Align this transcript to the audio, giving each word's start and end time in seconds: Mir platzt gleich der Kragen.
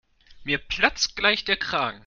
Mir 0.43 0.57
platzt 0.57 1.15
gleich 1.15 1.45
der 1.45 1.57
Kragen. 1.57 1.99